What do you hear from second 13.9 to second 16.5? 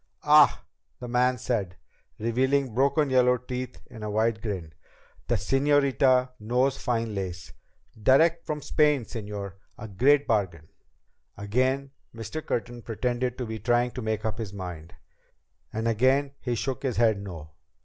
to make up his mind. And again